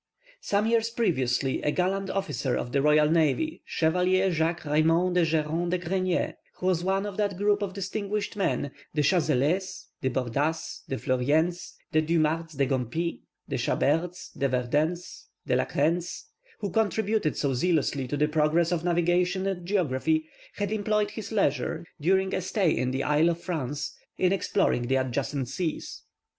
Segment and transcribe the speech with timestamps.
[0.39, 5.69] Some years previously a gallant officer of the royal navy, Chevalier Jacques Raymond de Geron
[5.69, 10.81] de Grenier, who was one of that group of distinguished men, the Chazelles, the Bordas,
[10.87, 16.01] the Fleuriens, the Du Martz de Gormpy, the Chaberts, the Verduns de la Crenne,
[16.61, 20.25] who contributed so zealously to the progress of navigation and geography
[20.55, 24.95] had employed his leisure, during a stay in the Isle of France, in exploring the
[24.95, 26.01] adjacent seas.